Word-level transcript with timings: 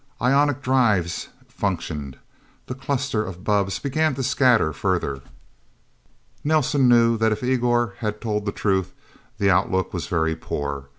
Ionic 0.19 0.63
drives 0.63 1.29
functioned. 1.47 2.17
The 2.65 2.73
cluster 2.73 3.23
of 3.23 3.43
bubbs 3.43 3.77
began 3.77 4.15
to 4.15 4.23
scatter 4.23 4.73
further. 4.73 5.21
Nelsen 6.43 6.89
knew 6.89 7.17
that 7.17 7.31
if 7.31 7.43
Igor 7.43 7.93
had 7.99 8.19
told 8.19 8.47
the 8.47 8.51
truth, 8.51 8.93
the 9.37 9.51
outlook 9.51 9.93
was 9.93 10.07
very 10.07 10.35
poor. 10.35 10.89